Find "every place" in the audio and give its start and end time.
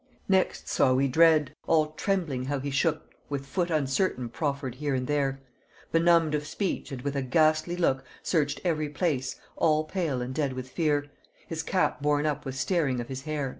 8.63-9.39